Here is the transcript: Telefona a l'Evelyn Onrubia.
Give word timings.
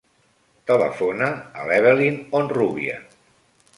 Telefona 0.71 1.27
a 1.59 1.67
l'Evelyn 1.73 2.19
Onrubia. 2.41 2.97